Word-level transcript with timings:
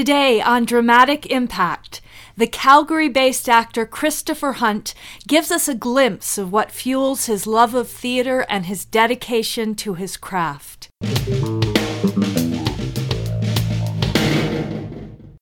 Today 0.00 0.40
on 0.40 0.64
Dramatic 0.64 1.26
Impact, 1.26 2.00
the 2.34 2.46
Calgary 2.46 3.10
based 3.10 3.50
actor 3.50 3.84
Christopher 3.84 4.52
Hunt 4.52 4.94
gives 5.28 5.50
us 5.50 5.68
a 5.68 5.74
glimpse 5.74 6.38
of 6.38 6.50
what 6.50 6.72
fuels 6.72 7.26
his 7.26 7.46
love 7.46 7.74
of 7.74 7.86
theater 7.86 8.46
and 8.48 8.64
his 8.64 8.86
dedication 8.86 9.74
to 9.74 9.92
his 9.92 10.16
craft. 10.16 10.88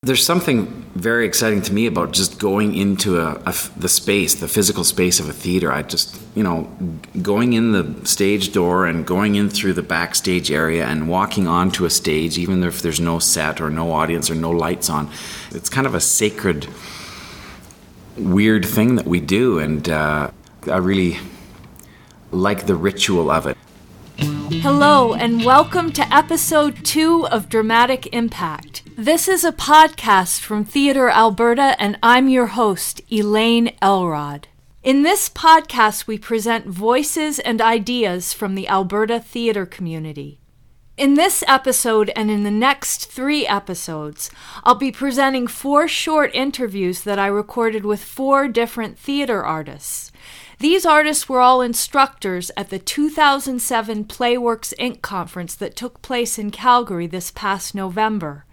There's 0.09 0.25
something 0.25 0.86
very 0.95 1.27
exciting 1.27 1.61
to 1.61 1.72
me 1.75 1.84
about 1.84 2.12
just 2.12 2.38
going 2.38 2.75
into 2.75 3.20
a, 3.20 3.34
a, 3.45 3.54
the 3.77 3.90
space, 3.90 4.36
the 4.36 4.48
physical 4.48 4.82
space 4.82 5.20
of 5.20 5.29
a 5.29 5.34
theater. 5.34 5.70
I 5.70 5.82
just, 5.82 6.18
you 6.34 6.43
know, 6.43 6.66
going 7.21 7.53
in 7.53 7.72
the 7.72 8.07
stage 8.07 8.54
door 8.54 8.86
and 8.86 9.07
going 9.07 9.35
in 9.35 9.50
through 9.50 9.75
the 9.75 9.82
backstage 9.82 10.50
area 10.50 10.86
and 10.86 11.11
walking 11.11 11.46
onto 11.46 11.85
a 11.85 11.90
stage, 11.90 12.39
even 12.39 12.64
if 12.64 12.80
there's 12.80 13.00
no 13.00 13.18
set 13.18 13.61
or 13.61 13.68
no 13.68 13.93
audience 13.93 14.30
or 14.30 14.35
no 14.35 14.50
lights 14.50 14.89
on. 14.89 15.11
It's 15.50 15.68
kind 15.68 15.86
of 15.86 15.94
a 15.94 16.00
sacred, 16.00 16.68
weird 18.16 18.64
thing 18.64 18.94
that 18.94 19.04
we 19.04 19.21
do, 19.21 19.58
and 19.58 19.86
uh, 19.90 20.30
I 20.66 20.77
really 20.79 21.18
like 22.30 22.64
the 22.64 22.77
ritual 22.77 23.30
of 23.30 23.46
it. 23.46 23.57
Hello, 24.81 25.13
and 25.13 25.45
welcome 25.45 25.91
to 25.91 26.14
episode 26.14 26.85
two 26.85 27.27
of 27.27 27.49
Dramatic 27.49 28.14
Impact. 28.14 28.85
This 28.96 29.27
is 29.27 29.43
a 29.43 29.50
podcast 29.50 30.39
from 30.39 30.64
Theatre 30.64 31.11
Alberta, 31.11 31.75
and 31.81 31.99
I'm 32.00 32.28
your 32.28 32.47
host, 32.47 33.00
Elaine 33.11 33.77
Elrod. 33.83 34.47
In 34.84 35.03
this 35.03 35.28
podcast, 35.28 36.06
we 36.06 36.17
present 36.17 36.67
voices 36.67 37.41
and 37.41 37.61
ideas 37.61 38.33
from 38.33 38.55
the 38.55 38.69
Alberta 38.69 39.19
theatre 39.19 39.67
community. 39.67 40.39
In 40.97 41.14
this 41.14 41.42
episode 41.48 42.12
and 42.14 42.30
in 42.30 42.45
the 42.45 42.50
next 42.52 43.11
three 43.11 43.48
episodes, 43.48 44.30
I'll 44.62 44.77
be 44.77 44.92
presenting 44.92 45.48
four 45.48 45.89
short 45.89 46.33
interviews 46.34 47.02
that 47.02 47.19
I 47.19 47.27
recorded 47.27 47.84
with 47.84 48.02
four 48.02 48.47
different 48.47 48.97
theatre 48.97 49.45
artists. 49.45 50.12
These 50.61 50.84
artists 50.84 51.28
were 51.28 51.39
all 51.39 51.61
instructors 51.61 52.51
at 52.56 52.69
the 52.70 52.81
2007 52.81 54.06
PlayWorks 54.06 54.75
Ink 54.77 55.03
conference 55.03 55.55
that 55.55 55.77
took 55.77 56.03
place 56.03 56.37
in 56.37 56.51
Calgary 56.51 57.06
this 57.06 57.31
past 57.31 57.77
November. 57.77 58.45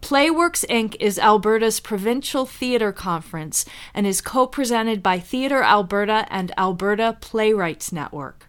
PlayWorks 0.00 0.64
Ink 0.70 0.96
is 0.98 1.18
Alberta's 1.18 1.78
provincial 1.78 2.46
theatre 2.46 2.92
conference 2.92 3.66
and 3.92 4.06
is 4.06 4.22
co 4.22 4.46
presented 4.46 5.02
by 5.02 5.18
Theatre 5.18 5.62
Alberta 5.62 6.26
and 6.30 6.50
Alberta 6.56 7.18
Playwrights 7.20 7.92
Network. 7.92 8.46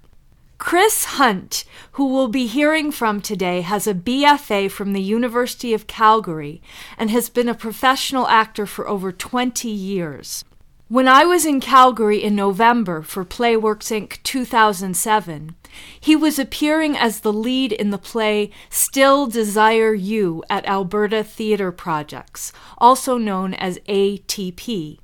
Chris 0.57 1.03
Hunt, 1.03 1.65
who 1.93 2.05
we'll 2.05 2.29
be 2.29 2.47
hearing 2.47 2.93
from 2.93 3.19
today, 3.19 3.59
has 3.59 3.87
a 3.87 3.93
BFA 3.93 4.71
from 4.71 4.93
the 4.93 5.01
University 5.01 5.73
of 5.73 5.85
Calgary 5.85 6.61
and 6.97 7.11
has 7.11 7.29
been 7.29 7.49
a 7.49 7.55
professional 7.55 8.29
actor 8.29 8.65
for 8.65 8.87
over 8.87 9.11
20 9.11 9.67
years. 9.67 10.45
When 10.91 11.07
I 11.07 11.23
was 11.23 11.45
in 11.45 11.61
Calgary 11.61 12.21
in 12.21 12.35
November 12.35 13.01
for 13.01 13.23
PlayWorks 13.23 13.93
Ink 13.93 14.19
2007, 14.23 15.55
he 15.97 16.17
was 16.17 16.37
appearing 16.37 16.97
as 16.97 17.21
the 17.21 17.31
lead 17.31 17.71
in 17.71 17.91
the 17.91 17.97
play 17.97 18.49
Still 18.69 19.25
Desire 19.25 19.93
You 19.93 20.43
at 20.49 20.65
Alberta 20.65 21.23
Theatre 21.23 21.71
Projects, 21.71 22.51
also 22.77 23.17
known 23.17 23.53
as 23.53 23.79
ATP. 23.87 24.99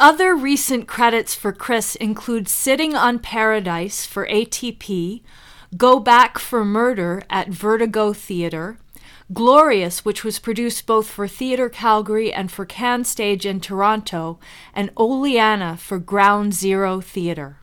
Other 0.00 0.34
recent 0.34 0.88
credits 0.88 1.32
for 1.32 1.52
Chris 1.52 1.94
include 1.94 2.48
Sitting 2.48 2.96
on 2.96 3.20
Paradise 3.20 4.04
for 4.04 4.26
ATP, 4.26 5.22
Go 5.76 6.00
Back 6.00 6.40
for 6.40 6.64
Murder 6.64 7.22
at 7.30 7.50
Vertigo 7.50 8.12
Theatre, 8.12 8.78
Glorious, 9.32 10.04
which 10.04 10.24
was 10.24 10.40
produced 10.40 10.86
both 10.86 11.08
for 11.08 11.28
Theatre 11.28 11.68
Calgary 11.68 12.32
and 12.32 12.50
for 12.50 12.66
CanStage 12.66 13.44
in 13.44 13.60
Toronto, 13.60 14.40
and 14.74 14.90
Oleanna 14.96 15.76
for 15.76 15.98
Ground 15.98 16.52
Zero 16.52 17.00
Theatre. 17.00 17.58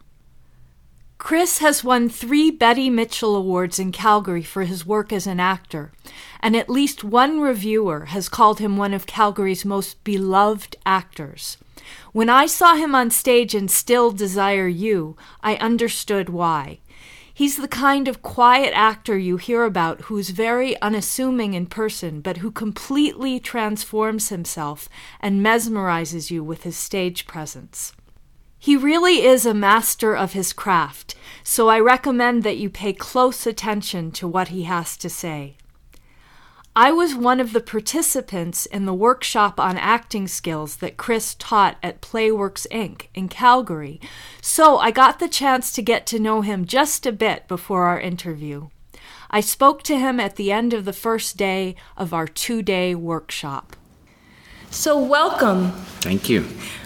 Chris 1.18 1.58
has 1.58 1.84
won 1.84 2.08
three 2.08 2.52
Betty 2.52 2.90
Mitchell 2.90 3.36
Awards 3.36 3.80
in 3.80 3.92
Calgary 3.92 4.44
for 4.44 4.64
his 4.64 4.86
work 4.86 5.12
as 5.12 5.28
an 5.28 5.40
actor, 5.40 5.92
and 6.40 6.56
at 6.56 6.70
least 6.70 7.04
one 7.04 7.42
reviewer 7.42 8.06
has 8.06 8.30
called 8.30 8.60
him 8.60 8.78
one 8.78 8.94
of 8.94 9.08
Calgary's 9.08 9.66
most 9.66 10.02
beloved 10.04 10.78
actors. 10.86 11.58
When 12.14 12.30
I 12.30 12.46
saw 12.46 12.76
him 12.76 12.96
on 12.96 13.10
stage 13.10 13.54
in 13.56 13.68
Still 13.68 14.12
Desire 14.12 14.68
You, 14.68 15.18
I 15.42 15.56
understood 15.56 16.30
why. 16.30 16.80
He's 17.38 17.58
the 17.58 17.68
kind 17.68 18.08
of 18.08 18.24
quiet 18.24 18.74
actor 18.74 19.16
you 19.16 19.38
hear 19.38 19.64
about 19.64 20.02
who's 20.06 20.32
very 20.32 20.76
unassuming 20.82 21.54
in 21.54 21.68
person, 21.68 22.20
but 22.20 22.38
who 22.38 22.50
completely 22.50 23.40
transforms 23.40 24.30
himself 24.30 24.90
and 25.20 25.46
mesmerizes 25.46 26.32
you 26.32 26.44
with 26.44 26.64
his 26.64 26.76
stage 26.76 27.28
presence. 27.28 27.94
He 28.58 28.76
really 28.76 29.24
is 29.24 29.46
a 29.46 29.54
master 29.54 30.16
of 30.16 30.34
his 30.34 30.52
craft, 30.52 31.14
so 31.44 31.70
I 31.70 31.80
recommend 31.80 32.42
that 32.42 32.58
you 32.58 32.72
pay 32.72 32.92
close 32.92 33.46
attention 33.46 34.10
to 34.14 34.28
what 34.28 34.48
he 34.48 34.64
has 34.64 34.98
to 34.98 35.08
say. 35.08 35.58
I 36.80 36.92
was 36.92 37.16
one 37.16 37.40
of 37.40 37.54
the 37.54 37.60
participants 37.60 38.68
in 38.68 38.86
the 38.86 38.94
workshop 38.94 39.60
on 39.60 39.80
acting 39.80 40.28
skills 40.28 40.76
that 40.76 40.96
Chris 40.96 41.34
taught 41.34 41.76
at 41.82 42.02
PlayWorks 42.02 42.68
Ink 42.70 43.10
in 43.16 43.30
Calgary, 43.30 44.00
so 44.44 44.78
I 44.78 44.92
got 44.92 45.18
the 45.18 45.28
chance 45.28 45.72
to 45.72 45.82
get 45.82 46.06
to 46.06 46.20
know 46.20 46.42
him 46.42 46.66
just 46.66 47.08
a 47.08 47.12
bit 47.12 47.48
before 47.48 47.86
our 47.86 48.00
interview. 48.00 48.68
I 49.32 49.40
spoke 49.42 49.82
to 49.84 49.98
him 49.98 50.20
at 50.20 50.36
the 50.36 50.52
end 50.52 50.72
of 50.72 50.86
the 50.86 50.94
first 50.94 51.36
day 51.36 51.76
of 51.98 52.14
our 52.14 52.28
two 52.28 52.62
day 52.62 52.94
workshop. 52.94 53.76
So, 54.70 55.04
welcome. 55.04 55.72
Thank 56.02 56.30
you. 56.30 56.46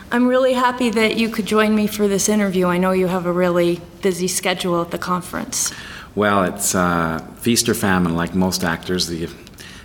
I'm 0.10 0.26
really 0.26 0.54
happy 0.54 0.90
that 0.92 1.18
you 1.18 1.28
could 1.28 1.46
join 1.46 1.76
me 1.76 1.88
for 1.88 2.08
this 2.08 2.30
interview. 2.30 2.66
I 2.66 2.78
know 2.78 2.92
you 2.92 3.08
have 3.08 3.26
a 3.26 3.34
really 3.34 3.82
busy 4.02 4.30
schedule 4.30 4.82
at 4.82 4.92
the 4.92 4.98
conference. 4.98 5.74
Well, 6.16 6.46
it's 6.46 6.76
uh, 6.76 7.20
feast 7.40 7.68
or 7.68 7.74
famine, 7.74 8.16
like 8.16 8.34
most 8.34 8.64
actors. 8.64 9.08
The 9.08 9.28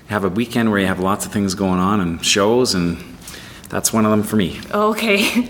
have 0.08 0.24
a 0.24 0.28
weekend 0.28 0.70
where 0.70 0.78
you 0.78 0.86
have 0.86 1.00
lots 1.00 1.26
of 1.26 1.32
things 1.32 1.54
going 1.54 1.80
on 1.80 2.00
and 2.00 2.24
shows, 2.24 2.74
and 2.74 3.02
that's 3.68 3.92
one 3.92 4.04
of 4.04 4.10
them 4.10 4.22
for 4.22 4.36
me. 4.36 4.60
Okay. 4.72 5.48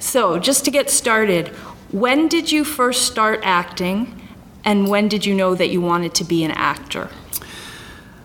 so, 0.00 0.38
just 0.38 0.64
to 0.64 0.70
get 0.70 0.90
started, 0.90 1.48
when 1.90 2.28
did 2.28 2.52
you 2.52 2.64
first 2.64 3.06
start 3.06 3.40
acting, 3.42 4.28
and 4.64 4.88
when 4.88 5.08
did 5.08 5.26
you 5.26 5.34
know 5.34 5.54
that 5.54 5.68
you 5.68 5.80
wanted 5.80 6.14
to 6.14 6.24
be 6.24 6.44
an 6.44 6.52
actor? 6.52 7.10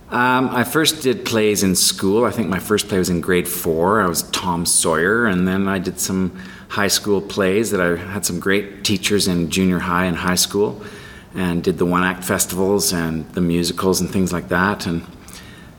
Um, 0.10 0.50
I 0.50 0.66
first 0.66 1.02
did 1.02 1.24
plays 1.24 1.64
in 1.64 1.76
school. 1.76 2.26
I 2.26 2.32
think 2.32 2.50
my 2.50 2.60
first 2.60 2.90
play 2.90 2.98
was 2.98 3.10
in 3.10 3.22
grade 3.22 3.48
four. 3.48 4.02
I 4.02 4.08
was 4.08 4.24
Tom 4.24 4.66
Sawyer, 4.66 5.26
and 5.26 5.48
then 5.48 5.68
I 5.68 5.80
did 5.80 6.00
some 6.00 6.38
high 6.68 6.90
school 6.90 7.22
plays 7.22 7.72
that 7.72 7.82
I 7.82 7.96
had 7.96 8.26
some 8.26 8.40
great 8.40 8.84
teachers 8.84 9.28
in 9.28 9.50
junior 9.50 9.80
high 9.80 10.06
and 10.06 10.18
high 10.18 10.36
school 10.36 10.84
and 11.34 11.64
did 11.64 11.78
the 11.78 11.86
one 11.86 12.04
act 12.04 12.24
festivals 12.24 12.94
and 12.94 13.30
the 13.34 13.42
musicals 13.42 14.02
and 14.02 14.10
things 14.10 14.34
like 14.34 14.50
that. 14.50 14.86
And 14.86 15.06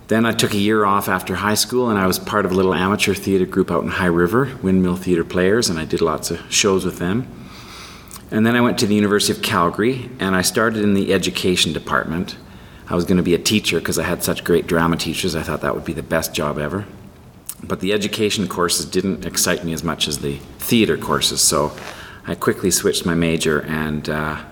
then 0.09 0.25
I 0.27 0.33
took 0.33 0.55
a 0.55 0.59
year 0.59 0.85
off 0.85 1.09
after 1.09 1.35
high 1.35 1.55
school 1.55 1.91
and 1.91 1.99
I 1.99 2.07
was 2.07 2.19
part 2.19 2.45
of 2.45 2.53
a 2.53 2.55
little 2.55 2.75
amateur 2.75 3.15
theatre 3.15 3.47
group 3.47 3.71
out 3.71 3.83
in 3.83 3.89
High 3.89 4.07
River, 4.07 4.57
Windmill 4.63 4.97
Theatre 4.97 5.25
Players, 5.25 5.69
and 5.69 5.79
I 5.79 5.85
did 5.85 6.01
lots 6.01 6.31
of 6.31 6.41
shows 6.53 6.85
with 6.85 6.99
them. 6.99 7.29
And 8.31 8.47
then 8.47 8.57
I 8.57 8.61
went 8.63 8.79
to 8.79 8.87
the 8.87 8.95
University 8.95 9.39
of 9.39 9.43
Calgary 9.43 10.11
and 10.19 10.35
I 10.35 10.43
started 10.43 10.83
in 10.83 10.95
the 10.95 11.13
education 11.13 11.73
department. 11.73 12.37
I 12.89 12.95
was 12.95 13.05
going 13.05 13.19
to 13.19 13.23
be 13.23 13.35
a 13.35 13.39
teacher 13.39 13.79
because 13.79 13.99
I 13.99 14.05
had 14.05 14.23
such 14.23 14.45
great 14.45 14.67
drama 14.67 14.97
teachers. 14.97 15.37
I 15.37 15.43
thought 15.43 15.61
that 15.61 15.75
would 15.75 15.85
be 15.85 15.93
the 15.93 16.03
best 16.03 16.35
job 16.35 16.59
ever. 16.59 16.87
But 17.63 17.81
the 17.81 17.93
education 17.93 18.49
courses 18.49 18.87
didn't 18.87 19.25
excite 19.25 19.65
me 19.65 19.73
as 19.73 19.85
much 19.85 20.09
as 20.09 20.19
the 20.19 20.37
theatre 20.59 20.97
courses, 20.97 21.41
so 21.41 21.73
I 22.27 22.35
quickly 22.35 22.71
switched 22.71 23.07
my 23.07 23.15
major 23.15 23.61
and 23.61 24.09
uh, 24.09 24.43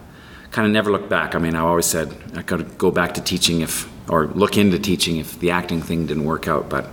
kind 0.50 0.66
of 0.66 0.72
never 0.72 0.90
looked 0.90 1.08
back. 1.08 1.34
I 1.34 1.38
mean, 1.38 1.54
I 1.54 1.60
always 1.60 1.86
said 1.86 2.14
I 2.34 2.42
could 2.42 2.76
go 2.78 2.90
back 2.90 3.14
to 3.14 3.20
teaching 3.20 3.60
if, 3.60 3.88
or 4.10 4.26
look 4.26 4.56
into 4.56 4.78
teaching 4.78 5.16
if 5.16 5.38
the 5.38 5.50
acting 5.50 5.82
thing 5.82 6.06
didn't 6.06 6.24
work 6.24 6.48
out, 6.48 6.68
but 6.68 6.88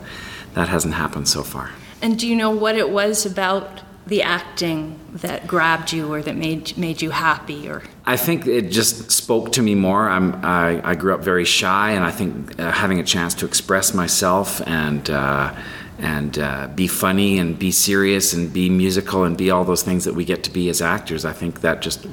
that 0.54 0.70
hasn't 0.70 0.94
happened 0.94 1.28
so 1.28 1.44
far. 1.44 1.72
And 2.02 2.18
do 2.18 2.28
you 2.28 2.36
know 2.36 2.52
what 2.52 2.76
it 2.76 2.90
was 2.90 3.26
about 3.26 3.82
the 4.08 4.22
acting 4.22 5.00
that 5.12 5.46
grabbed 5.48 5.92
you 5.92 6.12
or 6.12 6.22
that 6.22 6.36
made 6.36 6.78
made 6.78 7.02
you 7.02 7.10
happy 7.10 7.68
or 7.68 7.84
I 8.06 8.16
think 8.16 8.48
it 8.48 8.72
just 8.72 9.12
spoke 9.12 9.52
to 9.54 9.62
me 9.62 9.76
more 9.76 10.08
I'm, 10.08 10.34
I, 10.46 10.82
I 10.92 10.96
grew 10.96 11.14
up 11.14 11.22
very 11.22 11.44
shy 11.44 11.92
and 11.92 12.06
I 12.06 12.12
think 12.12 12.58
uh, 12.58 12.72
having 12.72 13.00
a 13.00 13.04
chance 13.04 13.34
to 13.36 13.46
express 13.46 13.94
myself 13.94 14.66
and 14.66 15.10
uh, 15.10 15.54
and 16.00 16.38
uh, 16.38 16.68
be 16.76 16.88
funny 16.88 17.40
and 17.40 17.58
be 17.58 17.72
serious 17.72 18.34
and 18.34 18.54
be 18.54 18.70
musical 18.70 19.24
and 19.24 19.38
be 19.38 19.50
all 19.50 19.64
those 19.64 19.84
things 19.84 20.06
that 20.06 20.14
we 20.14 20.24
get 20.24 20.44
to 20.44 20.52
be 20.52 20.70
as 20.70 20.82
actors. 20.82 21.26
I 21.26 21.34
think 21.34 21.62
that 21.62 21.82
just 21.82 22.06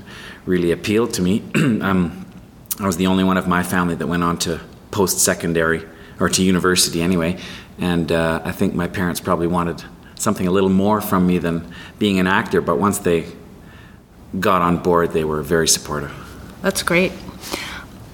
really 0.46 0.72
appealed 0.72 1.12
to 1.14 1.22
me. 1.22 1.42
um, 1.54 2.26
I 2.80 2.86
was 2.86 2.96
the 2.96 3.06
only 3.06 3.24
one 3.24 3.36
of 3.36 3.46
my 3.46 3.62
family 3.62 3.94
that 3.96 4.06
went 4.06 4.22
on 4.22 4.38
to 4.38 4.60
post 4.90 5.18
secondary 5.18 5.84
or 6.18 6.28
to 6.28 6.42
university 6.42 7.02
anyway, 7.02 7.38
and 7.78 8.10
uh, 8.10 8.40
I 8.44 8.52
think 8.52 8.74
my 8.74 8.88
parents 8.88 9.20
probably 9.20 9.48
wanted 9.48 9.84
something 10.14 10.46
a 10.46 10.50
little 10.50 10.70
more 10.70 11.00
from 11.00 11.26
me 11.26 11.38
than 11.38 11.72
being 11.98 12.18
an 12.18 12.26
actor. 12.26 12.60
But 12.60 12.78
once 12.78 12.98
they 12.98 13.26
got 14.40 14.62
on 14.62 14.78
board, 14.78 15.12
they 15.12 15.24
were 15.24 15.42
very 15.42 15.68
supportive. 15.68 16.12
That's 16.62 16.82
great. 16.82 17.12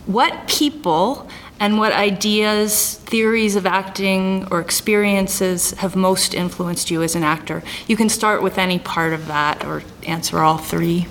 What 0.06 0.48
people 0.48 1.28
and 1.60 1.78
what 1.78 1.92
ideas, 1.92 2.96
theories 2.96 3.54
of 3.54 3.66
acting, 3.66 4.48
or 4.50 4.60
experiences 4.60 5.72
have 5.72 5.94
most 5.94 6.34
influenced 6.34 6.90
you 6.90 7.02
as 7.02 7.14
an 7.14 7.22
actor? 7.22 7.62
You 7.86 7.96
can 7.96 8.08
start 8.08 8.42
with 8.42 8.56
any 8.56 8.78
part 8.78 9.12
of 9.12 9.26
that 9.26 9.64
or 9.64 9.82
answer 10.04 10.38
all 10.38 10.56
three. 10.56 11.06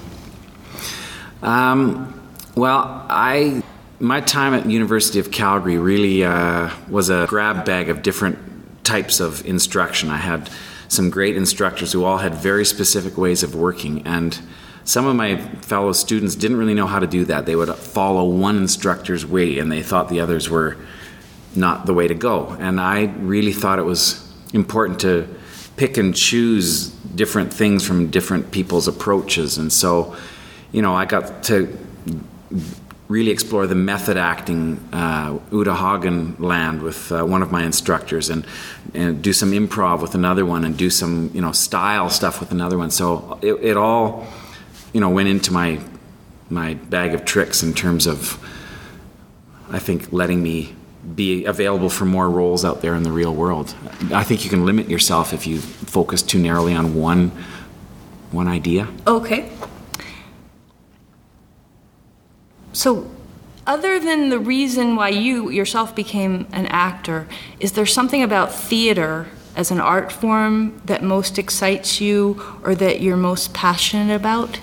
Um, 1.43 2.29
well, 2.55 3.05
I 3.09 3.63
my 4.01 4.21
time 4.21 4.53
at 4.53 4.65
University 4.65 5.19
of 5.19 5.29
Calgary 5.29 5.77
really 5.77 6.23
uh, 6.23 6.69
was 6.89 7.09
a 7.09 7.25
grab 7.27 7.65
bag 7.65 7.89
of 7.89 8.01
different 8.01 8.37
types 8.83 9.19
of 9.19 9.45
instruction. 9.45 10.09
I 10.09 10.17
had 10.17 10.49
some 10.87 11.09
great 11.09 11.37
instructors 11.37 11.91
who 11.91 12.03
all 12.03 12.17
had 12.17 12.33
very 12.33 12.65
specific 12.65 13.17
ways 13.17 13.43
of 13.43 13.55
working 13.55 14.01
and 14.07 14.39
some 14.89 15.05
of 15.05 15.15
my 15.15 15.37
fellow 15.61 15.93
students 15.93 16.33
didn't 16.33 16.57
really 16.57 16.73
know 16.73 16.87
how 16.87 16.97
to 16.97 17.05
do 17.05 17.23
that. 17.25 17.45
They 17.45 17.55
would 17.55 17.69
follow 17.75 18.27
one 18.27 18.57
instructor's 18.57 19.23
way 19.23 19.59
and 19.59 19.71
they 19.71 19.83
thought 19.83 20.09
the 20.09 20.19
others 20.19 20.49
were 20.49 20.77
not 21.55 21.85
the 21.85 21.93
way 21.93 22.07
to 22.07 22.15
go. 22.15 22.57
And 22.59 22.81
I 22.81 23.03
really 23.19 23.53
thought 23.53 23.77
it 23.77 23.83
was 23.83 24.27
important 24.51 24.99
to 25.01 25.27
pick 25.77 25.97
and 25.97 26.15
choose 26.15 26.89
different 26.89 27.53
things 27.53 27.85
from 27.85 28.09
different 28.09 28.49
people's 28.49 28.87
approaches. 28.87 29.59
And 29.59 29.71
so, 29.71 30.15
you 30.71 30.81
know, 30.81 30.95
I 30.95 31.05
got 31.05 31.43
to 31.43 31.77
really 33.09 33.29
explore 33.29 33.67
the 33.67 33.75
method 33.75 34.17
acting 34.17 34.77
uh, 34.91 35.37
Uta 35.51 35.75
Hagen 35.75 36.35
land 36.39 36.81
with 36.81 37.11
uh, 37.11 37.23
one 37.23 37.43
of 37.43 37.51
my 37.51 37.63
instructors 37.63 38.31
and, 38.31 38.43
and 38.95 39.21
do 39.21 39.33
some 39.33 39.51
improv 39.51 40.01
with 40.01 40.15
another 40.15 40.47
one 40.47 40.65
and 40.65 40.75
do 40.75 40.89
some, 40.89 41.29
you 41.31 41.41
know, 41.41 41.51
style 41.51 42.09
stuff 42.09 42.39
with 42.39 42.51
another 42.51 42.79
one. 42.79 42.89
So 42.89 43.37
it, 43.43 43.53
it 43.53 43.77
all 43.77 44.25
you 44.93 44.99
know, 44.99 45.09
went 45.09 45.29
into 45.29 45.51
my 45.51 45.79
my 46.49 46.73
bag 46.73 47.13
of 47.13 47.25
tricks 47.25 47.61
in 47.61 47.73
terms 47.73 48.07
of, 48.07 48.43
I 49.69 49.79
think, 49.79 50.11
letting 50.11 50.41
me 50.41 50.75
be 51.15 51.45
available 51.45 51.89
for 51.89 52.05
more 52.05 52.29
roles 52.29 52.65
out 52.65 52.81
there 52.81 52.95
in 52.95 53.03
the 53.03 53.11
real 53.11 53.33
world. 53.33 53.73
I 54.13 54.23
think 54.23 54.43
you 54.43 54.49
can 54.49 54.65
limit 54.65 54.89
yourself 54.89 55.33
if 55.33 55.47
you 55.47 55.59
focus 55.59 56.21
too 56.21 56.39
narrowly 56.39 56.73
on 56.73 56.95
one 56.95 57.31
one 58.31 58.47
idea. 58.47 58.87
Okay. 59.07 59.49
So, 62.73 63.09
other 63.65 63.99
than 63.99 64.29
the 64.29 64.39
reason 64.39 64.95
why 64.95 65.09
you 65.09 65.49
yourself 65.49 65.95
became 65.95 66.47
an 66.51 66.65
actor, 66.67 67.27
is 67.59 67.73
there 67.73 67.85
something 67.85 68.23
about 68.23 68.53
theater 68.53 69.27
as 69.55 69.71
an 69.71 69.79
art 69.79 70.11
form 70.11 70.81
that 70.85 71.03
most 71.03 71.37
excites 71.37 71.99
you 71.99 72.41
or 72.63 72.75
that 72.75 73.01
you're 73.01 73.17
most 73.17 73.53
passionate 73.53 74.15
about? 74.15 74.59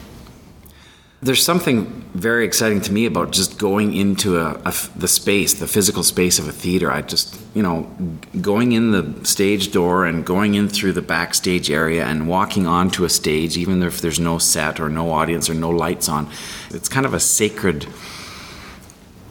There's 1.27 1.43
something 1.45 1.87
very 2.15 2.45
exciting 2.45 2.81
to 2.83 2.93
me 2.93 3.05
about 3.05 3.33
just 3.33 3.59
going 3.59 3.97
into 3.97 4.39
a, 4.39 4.53
a, 4.65 4.73
the 4.95 5.09
space, 5.09 5.55
the 5.55 5.67
physical 5.67 6.05
space 6.05 6.39
of 6.39 6.47
a 6.47 6.53
theater. 6.53 6.89
I 6.89 7.03
just, 7.03 7.37
you 7.53 7.65
know, 7.65 7.91
going 8.41 8.71
in 8.71 8.93
the 8.93 9.25
stage 9.25 9.73
door 9.73 10.07
and 10.07 10.25
going 10.25 10.55
in 10.55 10.69
through 10.69 10.93
the 10.93 11.03
backstage 11.03 11.69
area 11.69 12.05
and 12.05 12.29
walking 12.29 12.69
onto 12.69 13.05
a 13.05 13.09
stage, 13.09 13.57
even 13.57 13.83
if 13.83 14.01
there's 14.01 14.21
no 14.21 14.39
set 14.39 14.79
or 14.79 14.89
no 14.89 15.11
audience 15.11 15.51
or 15.51 15.55
no 15.55 15.69
lights 15.69 16.09
on. 16.09 16.31
It's 16.71 16.89
kind 16.89 17.05
of 17.05 17.13
a 17.13 17.19
sacred, 17.19 17.89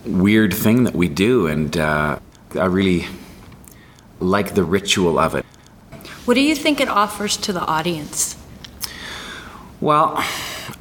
weird 0.06 0.54
thing 0.54 0.84
that 0.84 0.96
we 0.96 1.08
do, 1.08 1.48
and 1.48 1.78
uh, 1.78 2.20
I 2.60 2.66
really 2.66 3.08
like 4.20 4.54
the 4.54 4.66
ritual 4.66 5.18
of 5.18 5.34
it. 5.34 5.46
What 6.26 6.34
do 6.34 6.42
you 6.42 6.56
think 6.56 6.82
it 6.82 6.90
offers 6.90 7.38
to 7.38 7.54
the 7.54 7.62
audience? 7.62 8.36
Well, 9.80 10.22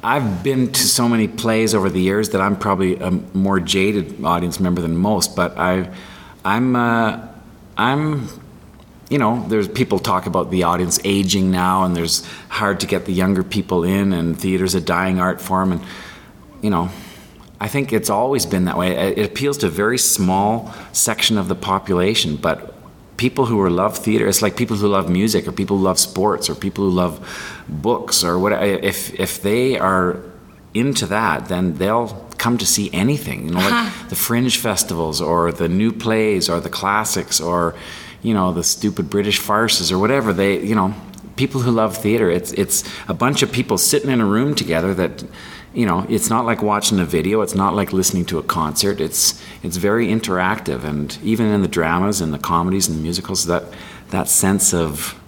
I've 0.03 0.43
been 0.43 0.71
to 0.71 0.81
so 0.87 1.07
many 1.07 1.27
plays 1.27 1.73
over 1.75 1.89
the 1.89 2.01
years 2.01 2.29
that 2.29 2.41
I'm 2.41 2.57
probably 2.57 2.97
a 2.97 3.11
more 3.11 3.59
jaded 3.59 4.23
audience 4.23 4.59
member 4.59 4.81
than 4.81 4.95
most. 4.97 5.35
But 5.35 5.57
I, 5.57 5.91
I'm, 6.43 6.75
uh, 6.75 7.27
I'm, 7.77 8.27
you 9.09 9.17
know, 9.17 9.45
there's 9.47 9.67
people 9.67 9.99
talk 9.99 10.25
about 10.25 10.51
the 10.51 10.63
audience 10.63 10.99
aging 11.03 11.51
now, 11.51 11.83
and 11.83 11.95
there's 11.95 12.25
hard 12.49 12.79
to 12.81 12.87
get 12.87 13.05
the 13.05 13.13
younger 13.13 13.43
people 13.43 13.83
in, 13.83 14.13
and 14.13 14.39
theater's 14.39 14.75
a 14.75 14.81
dying 14.81 15.19
art 15.19 15.41
form, 15.41 15.71
and 15.71 15.81
you 16.61 16.69
know, 16.69 16.89
I 17.59 17.67
think 17.67 17.93
it's 17.93 18.09
always 18.09 18.45
been 18.45 18.65
that 18.65 18.77
way. 18.77 18.91
It 18.91 19.25
appeals 19.25 19.57
to 19.59 19.67
a 19.67 19.69
very 19.69 19.97
small 19.97 20.73
section 20.91 21.37
of 21.37 21.47
the 21.47 21.55
population, 21.55 22.35
but 22.35 22.74
people 23.17 23.45
who 23.45 23.67
love 23.69 23.97
theater 23.97 24.27
it's 24.27 24.41
like 24.41 24.57
people 24.57 24.75
who 24.75 24.87
love 24.87 25.09
music 25.09 25.47
or 25.47 25.51
people 25.51 25.77
who 25.77 25.83
love 25.83 25.99
sports 25.99 26.49
or 26.49 26.55
people 26.55 26.83
who 26.83 26.89
love 26.89 27.63
books 27.67 28.23
or 28.23 28.37
what 28.37 28.51
if 28.63 29.13
if 29.19 29.41
they 29.41 29.77
are 29.77 30.21
into 30.73 31.05
that 31.05 31.47
then 31.47 31.75
they'll 31.75 32.07
come 32.37 32.57
to 32.57 32.65
see 32.65 32.89
anything 32.93 33.45
you 33.45 33.51
know 33.51 33.59
uh-huh. 33.59 33.99
like 33.99 34.09
the 34.09 34.15
fringe 34.15 34.57
festivals 34.57 35.21
or 35.21 35.51
the 35.51 35.69
new 35.69 35.91
plays 35.91 36.49
or 36.49 36.59
the 36.59 36.69
classics 36.69 37.39
or 37.39 37.73
you 38.21 38.33
know 38.33 38.51
the 38.51 38.63
stupid 38.63 39.09
british 39.09 39.39
farces 39.39 39.91
or 39.91 39.97
whatever 39.97 40.33
they 40.33 40.59
you 40.61 40.75
know 40.75 40.93
people 41.37 41.61
who 41.61 41.71
love 41.71 41.95
theater 41.95 42.29
it's 42.29 42.51
it's 42.53 42.83
a 43.07 43.13
bunch 43.13 43.41
of 43.41 43.51
people 43.51 43.77
sitting 43.77 44.09
in 44.09 44.19
a 44.19 44.25
room 44.25 44.55
together 44.55 44.93
that 44.93 45.23
you 45.75 45.85
know, 45.85 46.05
it's 46.07 46.29
not 46.29 46.45
like 46.45 46.63
watching 46.63 46.99
a 46.99 47.05
video. 47.05 47.41
It's 47.41 47.53
not 47.53 47.75
like 47.75 47.91
listening 47.91 48.25
to 48.25 48.39
a 48.39 48.43
concert. 48.43 49.01
It's 49.01 49.41
it's 49.61 49.75
very 49.75 50.07
interactive, 50.07 50.83
and 50.85 51.17
even 51.21 51.47
in 51.47 51.61
the 51.61 51.67
dramas 51.67 52.21
and 52.21 52.33
the 52.33 52.39
comedies 52.39 52.87
and 52.87 52.97
the 52.97 53.01
musicals, 53.03 53.45
that 53.45 53.65
that 54.09 54.29
sense 54.29 54.73
of 54.73 55.19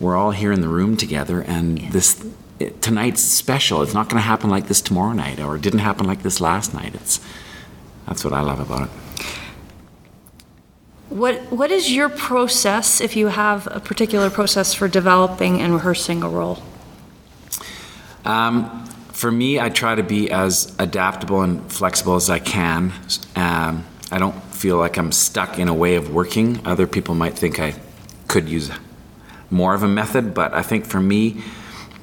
we're 0.00 0.16
all 0.16 0.30
here 0.30 0.50
in 0.50 0.62
the 0.62 0.68
room 0.68 0.96
together, 0.96 1.42
and 1.42 1.78
yeah. 1.78 1.90
this 1.90 2.26
it, 2.58 2.80
tonight's 2.80 3.20
special. 3.20 3.82
It's 3.82 3.92
not 3.92 4.08
going 4.08 4.16
to 4.16 4.26
happen 4.26 4.48
like 4.48 4.66
this 4.66 4.80
tomorrow 4.80 5.12
night, 5.12 5.38
or 5.38 5.56
it 5.56 5.62
didn't 5.62 5.80
happen 5.80 6.06
like 6.06 6.22
this 6.22 6.40
last 6.40 6.72
night. 6.72 6.94
It's 6.94 7.20
that's 8.06 8.24
what 8.24 8.32
I 8.32 8.40
love 8.40 8.60
about 8.60 8.88
it. 8.88 8.90
What 11.10 11.52
what 11.52 11.70
is 11.70 11.92
your 11.92 12.08
process 12.08 13.02
if 13.02 13.14
you 13.14 13.26
have 13.26 13.68
a 13.70 13.80
particular 13.80 14.30
process 14.30 14.72
for 14.72 14.88
developing 14.88 15.60
and 15.60 15.74
rehearsing 15.74 16.22
a 16.22 16.28
role? 16.30 16.62
Um, 18.24 18.85
for 19.16 19.32
me, 19.32 19.58
I 19.58 19.70
try 19.70 19.94
to 19.94 20.02
be 20.02 20.30
as 20.30 20.76
adaptable 20.78 21.40
and 21.40 21.72
flexible 21.72 22.16
as 22.16 22.28
I 22.28 22.38
can. 22.38 22.92
Um, 23.34 23.86
I 24.12 24.18
don't 24.18 24.38
feel 24.52 24.76
like 24.76 24.98
I'm 24.98 25.10
stuck 25.10 25.58
in 25.58 25.68
a 25.68 25.74
way 25.74 25.94
of 25.94 26.12
working. 26.12 26.60
Other 26.66 26.86
people 26.86 27.14
might 27.14 27.32
think 27.32 27.58
I 27.58 27.74
could 28.28 28.46
use 28.46 28.70
more 29.50 29.72
of 29.74 29.82
a 29.82 29.88
method, 29.88 30.34
but 30.34 30.52
I 30.52 30.60
think 30.60 30.84
for 30.84 31.00
me, 31.00 31.42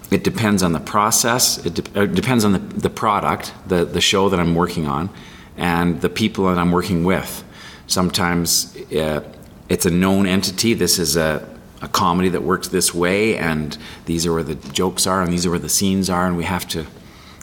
it 0.10 0.24
depends 0.24 0.63
on 0.63 0.74
the 0.74 0.80
process. 0.80 1.63
It, 1.63 1.75
de- 1.75 2.01
it 2.01 2.15
depends 2.15 2.44
on 2.44 2.54
the, 2.54 2.60
the 2.60 2.90
product, 2.90 3.54
the, 3.68 3.85
the 3.85 4.02
show 4.02 4.30
that 4.30 4.40
I'm 4.40 4.56
working 4.56 4.87
on, 4.87 5.11
and 5.56 6.02
the 6.02 6.09
people 6.09 6.45
that 6.45 6.57
I'm 6.57 6.71
working 6.71 7.04
with. 7.04 7.44
Sometimes 7.85 8.76
uh, 8.92 9.21
it's 9.69 9.85
a 9.85 9.92
known 9.92 10.26
entity. 10.26 10.73
This 10.73 10.97
is 10.97 11.16
a, 11.16 11.47
a 11.80 11.87
comedy 11.90 12.30
that 12.30 12.42
works 12.42 12.69
this 12.69 12.92
way, 12.92 13.37
and 13.37 13.78
these 14.06 14.26
are 14.26 14.33
where 14.33 14.42
the 14.42 14.56
jokes 14.56 15.06
are, 15.06 15.21
and 15.21 15.31
these 15.31 15.45
are 15.45 15.52
where 15.52 15.59
the 15.59 15.69
scenes 15.69 16.09
are, 16.09 16.26
and 16.26 16.35
we 16.35 16.45
have 16.45 16.68
to 16.69 16.87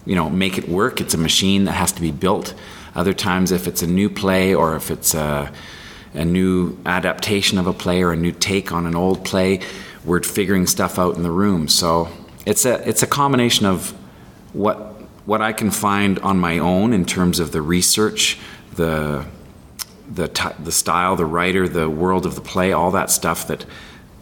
you 0.07 0.15
know 0.15 0.31
make 0.31 0.59
it 0.59 0.69
work. 0.69 1.01
It's 1.01 1.15
a 1.15 1.19
machine 1.19 1.65
that 1.65 1.73
has 1.73 1.93
to 1.93 2.01
be 2.01 2.11
built. 2.11 2.55
Other 2.95 3.13
times, 3.13 3.53
if 3.53 3.67
it's 3.67 3.83
a 3.83 3.87
new 3.87 4.11
play 4.11 4.55
or 4.55 4.75
if 4.77 4.91
it's 4.91 5.15
a, 5.15 5.53
a 6.15 6.25
new 6.25 6.77
adaptation 6.85 7.59
of 7.59 7.67
a 7.67 7.73
play 7.73 8.03
or 8.03 8.13
a 8.13 8.17
new 8.17 8.33
take 8.33 8.73
on 8.73 8.87
an 8.87 8.97
old 8.97 9.25
play, 9.25 9.61
we're 10.05 10.23
figuring 10.23 10.67
stuff 10.67 10.99
out 10.99 11.15
in 11.17 11.23
the 11.23 11.31
room. 11.31 11.69
So 11.69 12.09
it's 12.47 12.65
a 12.65 12.89
it's 12.89 13.03
a 13.03 13.07
combination 13.07 13.67
of 13.67 13.91
what 14.53 14.79
what 15.27 15.41
I 15.41 15.53
can 15.53 15.71
find 15.71 16.19
on 16.21 16.39
my 16.39 16.59
own 16.59 16.93
in 16.93 17.05
terms 17.05 17.39
of 17.39 17.53
the 17.53 17.63
research, 17.63 18.39
the 18.75 19.25
the 20.13 20.29
t- 20.29 20.57
the 20.59 20.73
style, 20.73 21.15
the 21.17 21.27
writer, 21.27 21.69
the 21.69 21.89
world 21.89 22.27
of 22.27 22.35
the 22.35 22.41
play, 22.41 22.73
all 22.73 22.91
that 22.93 23.11
stuff 23.11 23.47
that 23.47 23.65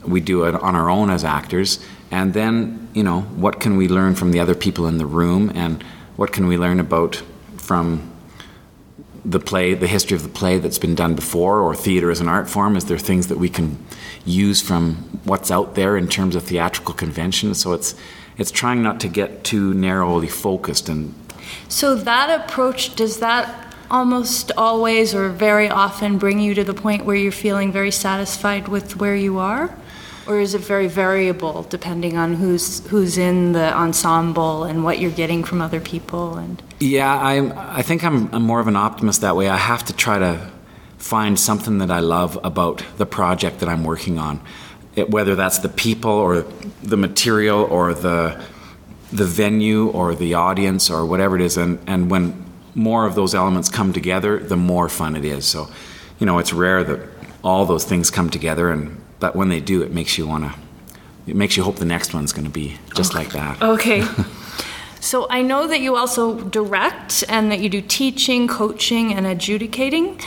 we 0.07 0.21
do 0.21 0.45
it 0.45 0.55
on 0.55 0.75
our 0.77 0.91
own 0.91 1.11
as 1.11 1.25
actors, 1.25 1.81
and 2.11 2.35
then 2.35 2.89
you 2.95 3.03
know 3.03 3.23
what 3.23 3.61
can 3.61 3.77
we 3.77 3.89
learn 3.89 4.15
from 4.15 4.33
the 4.33 4.41
other 4.41 4.55
people 4.55 4.87
in 4.87 4.99
the 4.99 5.07
room? 5.07 5.51
And 5.55 5.83
what 6.17 6.33
can 6.33 6.47
we 6.47 6.57
learn 6.57 6.81
about 6.81 7.23
from 7.57 8.11
the 9.25 9.41
play 9.41 9.75
the 9.75 9.87
history 9.87 10.17
of 10.17 10.23
the 10.23 10.29
play 10.29 10.59
that's 10.59 10.79
been 10.79 10.95
done 10.95 11.15
before? 11.15 11.61
Or 11.61 11.75
theater 11.75 12.11
as 12.11 12.21
an 12.21 12.29
art 12.29 12.49
form? 12.49 12.77
Is 12.77 12.87
there 12.87 12.99
things 12.99 13.27
that 13.29 13.39
we 13.39 13.49
can 13.49 13.85
use 14.25 14.61
from 14.63 14.95
what's 15.25 15.51
out 15.51 15.75
there 15.75 15.97
in 15.97 16.09
terms 16.09 16.35
of 16.35 16.45
theatrical 16.45 16.95
convention? 16.95 17.55
So 17.55 17.73
it's 17.73 17.95
it's 18.39 18.51
trying 18.51 18.83
not 18.83 19.01
to 19.01 19.09
get 19.09 19.45
too 19.45 19.75
narrowly 19.75 20.29
focused 20.29 20.89
and 20.89 21.15
so 21.69 21.95
that 21.95 22.41
approach 22.41 22.95
does 22.95 23.21
that 23.21 23.75
almost 23.91 24.53
always 24.57 25.15
or 25.15 25.29
very 25.31 25.69
often 25.69 26.19
bring 26.19 26.41
you 26.41 26.55
to 26.55 26.65
the 26.65 26.75
point 26.75 27.05
where 27.05 27.17
you're 27.17 27.33
feeling 27.33 27.73
very 27.73 27.91
satisfied 27.91 28.69
with 28.69 28.97
where 28.97 29.17
you 29.17 29.39
are 29.39 29.75
or 30.29 30.39
is 30.39 30.55
it 30.55 30.61
very 30.61 30.87
variable 30.87 31.65
depending 31.65 32.17
on 32.17 32.35
who's 32.35 32.87
who's 32.89 33.19
in 33.19 33.53
the 33.53 33.75
ensemble 33.75 34.65
and 34.65 34.85
what 34.85 34.99
you're 34.99 35.11
getting 35.11 35.43
from 35.43 35.61
other 35.61 35.81
people 35.81 36.37
and? 36.37 36.63
Yeah 36.79 37.13
i 37.13 37.79
i 37.79 37.83
think 37.83 38.05
I'm, 38.05 38.33
I'm 38.35 38.43
more 38.43 38.61
of 38.61 38.69
an 38.69 38.77
optimist 38.77 39.21
that 39.23 39.35
way. 39.37 39.49
I 39.49 39.57
have 39.57 39.85
to 39.87 39.93
try 39.93 40.19
to 40.19 40.51
find 40.99 41.39
something 41.39 41.79
that 41.79 41.91
i 41.91 42.01
love 42.01 42.39
about 42.45 42.85
the 42.97 43.07
project 43.07 43.61
that 43.61 43.69
i'm 43.69 43.85
working 43.85 44.19
on. 44.19 44.41
It, 44.95 45.11
whether 45.11 45.35
that's 45.35 45.59
the 45.59 45.69
people 45.69 46.11
or 46.11 46.45
the 46.83 46.97
material 46.97 47.61
or 47.65 47.95
the 47.95 48.41
the 49.13 49.25
venue 49.25 49.89
or 49.89 50.15
the 50.15 50.35
audience 50.35 50.91
or 50.91 51.07
whatever 51.07 51.37
it 51.37 51.43
is. 51.43 51.57
And 51.57 51.79
and 51.87 52.11
when 52.11 52.45
more 52.75 53.07
of 53.07 53.15
those 53.15 53.35
elements 53.35 53.69
come 53.69 53.93
together 53.93 54.39
the 54.39 54.57
more 54.57 54.89
fun 54.89 55.17
it 55.17 55.25
is. 55.25 55.47
So 55.47 55.69
you 56.19 56.27
know, 56.27 56.39
it's 56.39 56.53
rare 56.53 56.85
that 56.85 57.01
all 57.43 57.65
those 57.65 57.85
things 57.85 58.11
come 58.11 58.31
together, 58.31 58.71
and 58.71 59.01
but 59.21 59.35
when 59.35 59.49
they 59.49 59.61
do, 59.61 59.83
it 59.83 59.93
makes 59.93 60.19
you 60.19 60.27
want 60.27 60.45
to. 60.45 60.55
It 61.27 61.37
makes 61.37 61.57
you 61.57 61.63
hope 61.63 61.77
the 61.77 61.85
next 61.85 62.15
one's 62.15 62.33
going 62.33 62.47
to 62.47 62.51
be 62.51 62.79
just 62.95 63.15
okay. 63.15 63.25
like 63.25 63.33
that. 63.33 63.63
Okay. 63.63 64.07
so 65.01 65.27
I 65.29 65.43
know 65.43 65.67
that 65.67 65.81
you 65.81 65.97
also 65.97 66.41
direct 66.41 67.23
and 67.29 67.53
that 67.53 67.61
you 67.61 67.69
do 67.69 67.83
teaching, 67.83 68.49
coaching, 68.49 69.13
and 69.13 69.27
adjudicating. 69.27 70.21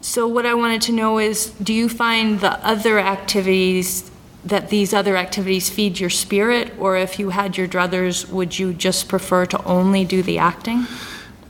So 0.00 0.28
what 0.28 0.46
I 0.46 0.54
wanted 0.54 0.82
to 0.82 0.92
know 0.92 1.18
is, 1.18 1.50
do 1.50 1.72
you 1.72 1.88
find 1.88 2.40
the 2.40 2.64
other 2.64 2.98
activities 2.98 4.10
that 4.44 4.68
these 4.68 4.92
other 4.92 5.16
activities 5.16 5.70
feed 5.70 5.98
your 5.98 6.10
spirit, 6.10 6.72
or 6.78 6.96
if 6.96 7.18
you 7.18 7.30
had 7.30 7.56
your 7.56 7.66
druthers, 7.66 8.28
would 8.28 8.58
you 8.58 8.74
just 8.74 9.08
prefer 9.08 9.46
to 9.46 9.64
only 9.64 10.04
do 10.04 10.22
the 10.22 10.38
acting? 10.38 10.86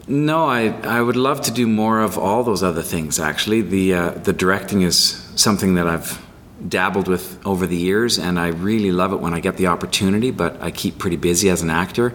No, 0.06 0.46
I, 0.46 0.68
I 0.82 1.00
would 1.00 1.16
love 1.16 1.40
to 1.42 1.50
do 1.50 1.66
more 1.66 2.00
of 2.00 2.16
all 2.16 2.44
those 2.44 2.62
other 2.62 2.82
things. 2.82 3.18
Actually, 3.18 3.62
the 3.62 3.94
uh, 3.94 4.10
the 4.10 4.32
directing 4.32 4.82
is 4.82 4.96
something 5.34 5.74
that 5.74 5.86
I've 5.86 6.24
dabbled 6.68 7.08
with 7.08 7.44
over 7.46 7.66
the 7.66 7.76
years, 7.76 8.18
and 8.18 8.38
I 8.38 8.48
really 8.48 8.92
love 8.92 9.12
it 9.12 9.20
when 9.20 9.34
I 9.34 9.40
get 9.40 9.56
the 9.56 9.68
opportunity. 9.68 10.30
But 10.30 10.60
I 10.62 10.70
keep 10.70 10.98
pretty 10.98 11.16
busy 11.16 11.50
as 11.50 11.62
an 11.62 11.70
actor. 11.70 12.14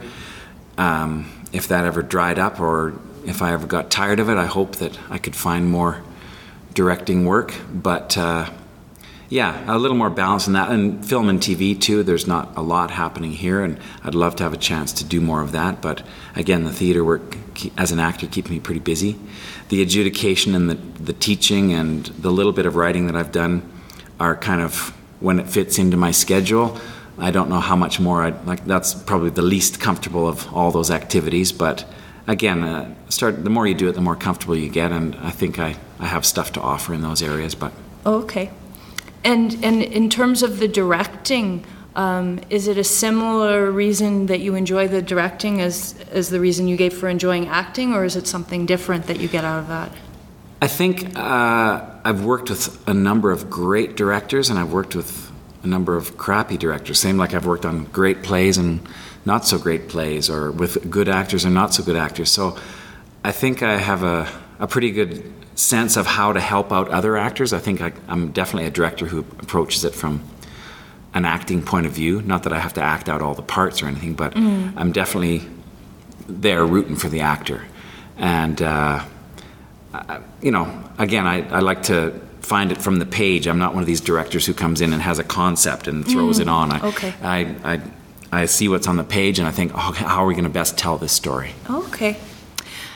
Um, 0.78 1.30
if 1.52 1.68
that 1.70 1.86
ever 1.86 2.02
dried 2.02 2.40
up, 2.40 2.60
or 2.60 2.94
if 3.26 3.42
I 3.42 3.54
ever 3.54 3.68
got 3.68 3.90
tired 3.90 4.20
of 4.20 4.30
it, 4.30 4.38
I 4.38 4.46
hope 4.46 4.78
that 4.78 4.98
I 5.10 5.18
could 5.18 5.36
find 5.36 5.70
more 5.70 6.02
directing 6.74 7.26
work. 7.26 7.54
But 7.72 8.18
uh, 8.18 8.50
yeah, 9.30 9.64
a 9.68 9.78
little 9.78 9.98
more 9.98 10.10
balance 10.10 10.48
in 10.48 10.54
that. 10.54 10.72
And 10.72 11.06
film 11.06 11.30
and 11.30 11.40
TV 11.40 11.80
too, 11.80 12.04
there's 12.04 12.28
not 12.28 12.58
a 12.58 12.62
lot 12.62 12.92
happening 12.92 13.32
here, 13.32 13.64
and 13.64 13.78
I'd 14.04 14.16
love 14.16 14.36
to 14.38 14.44
have 14.44 14.54
a 14.54 14.58
chance 14.58 14.94
to 14.94 15.04
do 15.04 15.22
more 15.22 15.42
of 15.42 15.52
that. 15.52 15.82
But 15.82 16.04
again, 16.36 16.64
the 16.64 16.72
theater 16.72 17.04
work 17.04 17.38
as 17.78 17.92
an 17.92 18.00
actor 18.00 18.28
keeps 18.28 18.50
me 18.50 18.60
pretty 18.60 18.80
busy. 18.80 19.18
The 19.70 19.82
adjudication 19.82 20.56
and 20.56 20.70
the, 20.70 20.76
the 20.76 21.14
teaching 21.14 21.74
and 21.74 22.06
the 22.06 22.32
little 22.32 22.54
bit 22.54 22.66
of 22.66 22.76
writing 22.76 23.06
that 23.08 23.16
I've 23.16 23.32
done 23.32 23.70
are 24.20 24.36
kind 24.36 24.62
of 24.62 24.94
when 25.20 25.40
it 25.40 25.48
fits 25.48 25.78
into 25.80 25.98
my 25.98 26.12
schedule. 26.12 26.80
I 27.18 27.32
don't 27.32 27.50
know 27.50 27.60
how 27.60 27.76
much 27.76 28.00
more 28.00 28.24
I 28.24 28.30
like. 28.46 28.66
That's 28.66 28.94
probably 28.94 29.30
the 29.30 29.42
least 29.42 29.80
comfortable 29.80 30.28
of 30.28 30.52
all 30.54 30.72
those 30.72 30.90
activities, 30.90 31.52
but 31.52 31.86
again, 32.30 32.64
uh, 32.64 32.94
start 33.10 33.44
the 33.44 33.50
more 33.50 33.68
you 33.68 33.74
do 33.74 33.90
it, 33.90 33.94
the 33.94 34.02
more 34.02 34.16
comfortable 34.16 34.56
you 34.56 34.70
get, 34.70 34.92
and 34.92 35.16
I 35.16 35.32
think 35.32 35.60
I, 35.60 35.76
I 36.00 36.06
have 36.06 36.26
stuff 36.26 36.54
to 36.54 36.62
offer 36.62 36.94
in 36.94 37.02
those 37.02 37.22
areas. 37.22 37.56
But 37.56 37.74
okay, 38.06 38.52
and 39.24 39.58
and 39.64 39.82
in 39.82 40.10
terms 40.10 40.44
of 40.44 40.60
the 40.60 40.68
directing, 40.68 41.66
um, 41.96 42.40
is 42.50 42.68
it 42.68 42.78
a 42.78 42.84
similar 42.84 43.72
reason 43.72 44.28
that 44.28 44.40
you 44.40 44.56
enjoy 44.56 44.88
the 44.88 45.02
directing 45.02 45.60
as 45.60 45.96
as 46.12 46.30
the 46.30 46.40
reason 46.40 46.68
you 46.68 46.78
gave 46.78 46.94
for 46.94 47.10
enjoying 47.10 47.48
acting, 47.48 47.94
or 47.94 48.06
is 48.06 48.16
it 48.16 48.28
something 48.28 48.66
different 48.66 49.08
that 49.08 49.20
you 49.20 49.28
get 49.28 49.44
out 49.44 49.60
of 49.60 49.68
that? 49.68 49.92
I 50.62 50.68
think 50.68 51.18
uh, 51.18 51.89
I've 52.04 52.24
worked 52.24 52.50
with 52.50 52.88
a 52.88 52.94
number 52.94 53.32
of 53.32 53.50
great 53.50 53.96
directors, 53.96 54.50
and 54.50 54.58
I've 54.58 54.72
worked 54.72 54.96
with 54.96 55.32
a 55.64 55.68
number 55.68 55.96
of 55.96 56.18
crappy 56.18 56.58
directors. 56.58 57.00
Same 57.00 57.18
like 57.18 57.34
I've 57.34 57.46
worked 57.46 57.66
on 57.66 57.86
great 57.86 58.24
plays 58.24 58.58
and 58.58 58.88
not 59.26 59.46
so 59.46 59.58
great 59.58 59.90
plays, 59.90 60.30
or 60.30 60.52
with 60.52 60.90
good 60.90 61.10
actors 61.10 61.46
and 61.46 61.54
not 61.54 61.74
so 61.74 61.84
good 61.84 61.96
actors. 61.96 62.32
So 62.32 62.58
I 63.24 63.32
think 63.32 63.62
I 63.62 63.78
have 63.78 64.04
a, 64.04 64.28
a 64.60 64.68
pretty 64.68 64.92
good 64.92 65.34
sense 65.56 65.98
of 65.98 66.08
how 66.08 66.32
to 66.32 66.40
help 66.40 66.72
out 66.72 66.90
other 66.90 67.18
actors. 67.18 67.52
I 67.52 67.60
think 67.60 67.82
I, 67.82 67.92
am 68.08 68.32
definitely 68.32 68.68
a 68.68 68.72
director 68.72 69.06
who 69.06 69.20
approaches 69.20 69.84
it 69.84 69.94
from 69.94 70.24
an 71.14 71.26
acting 71.26 71.62
point 71.62 71.86
of 71.86 71.92
view. 71.92 72.22
Not 72.22 72.44
that 72.44 72.54
I 72.54 72.60
have 72.60 72.74
to 72.76 72.82
act 72.82 73.10
out 73.10 73.22
all 73.22 73.34
the 73.34 73.42
parts 73.42 73.82
or 73.82 73.88
anything, 73.88 74.14
but 74.14 74.34
mm. 74.34 74.74
I'm 74.78 74.94
definitely 74.94 75.42
there 76.28 76.66
rooting 76.66 76.96
for 76.96 77.10
the 77.10 77.22
actor. 77.22 77.66
And, 78.18 78.62
uh, 78.62 79.04
I, 79.94 80.22
you 80.42 80.52
know, 80.52 80.84
again, 80.98 81.26
I, 81.26 81.48
I, 81.50 81.60
like 81.60 81.84
to 81.84 82.12
find 82.42 82.72
it 82.72 82.80
from 82.80 83.00
the 83.00 83.06
page. 83.06 83.48
I'm 83.48 83.58
not 83.58 83.74
one 83.74 83.82
of 83.82 83.88
these 83.88 84.02
directors 84.02 84.46
who 84.46 84.54
comes 84.54 84.82
in 84.82 84.94
and 84.94 85.02
has 85.02 85.18
a 85.20 85.24
concept 85.24 85.88
and 85.88 86.06
throws 86.06 86.38
mm. 86.38 86.42
it 86.44 86.48
on. 86.48 86.72
I, 86.72 86.88
okay. 86.88 87.14
I, 87.22 87.40
I, 87.64 87.82
I 88.32 88.46
see 88.46 88.68
what's 88.70 88.88
on 88.88 88.98
the 88.98 89.04
page 89.04 89.40
and 89.40 89.48
I 89.48 89.52
think, 89.52 89.72
oh, 89.74 89.78
how 89.94 90.24
are 90.24 90.28
we 90.28 90.36
going 90.36 90.44
to 90.44 90.50
best 90.50 90.78
tell 90.78 90.98
this 90.98 91.12
story? 91.12 91.54
Okay. 91.70 92.18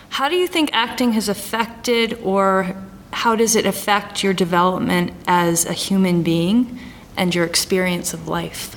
How 0.10 0.30
do 0.30 0.36
you 0.36 0.48
think 0.48 0.70
acting 0.74 1.14
has 1.14 1.28
affected, 1.28 2.20
or 2.22 2.76
how 3.12 3.36
does 3.36 3.56
it 3.56 3.66
affect 3.66 4.24
your 4.24 4.34
development 4.34 5.12
as 5.26 5.66
a 5.66 5.74
human 5.74 6.22
being 6.22 6.80
and 7.18 7.34
your 7.34 7.46
experience 7.46 8.14
of 8.14 8.28
life? 8.28 8.76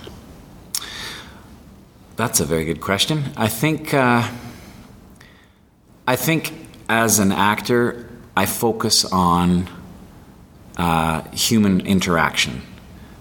That's 2.16 2.40
a 2.40 2.46
very 2.46 2.64
good 2.64 2.80
question. 2.80 3.24
I 3.36 3.48
think, 3.48 3.92
uh, 3.92 4.30
I 6.08 6.16
think 6.16 6.54
as 6.88 7.18
an 7.18 7.32
actor, 7.32 8.05
I 8.36 8.46
focus 8.46 9.04
on 9.04 9.68
uh, 10.76 11.22
human 11.30 11.80
interaction. 11.86 12.62